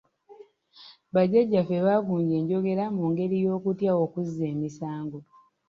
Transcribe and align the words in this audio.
Bajjajjaffe 1.13 1.77
baagunja 1.85 2.33
enjogera 2.41 2.83
mu 2.95 3.03
ngeri 3.11 3.35
y’okutya 3.45 3.91
okuzza 4.03 4.43
emisango. 4.53 5.19